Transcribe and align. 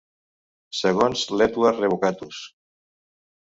Segons 0.77 1.27
l"Edward, 1.35 1.83
Revocatus. 1.85 2.43